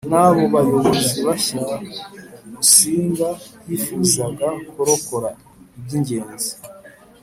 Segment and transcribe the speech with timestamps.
[0.11, 1.63] n abo bayobozi bashya
[2.51, 3.29] Musinga
[3.67, 5.29] yifuzaga kurokora
[5.79, 6.51] iby ingenzi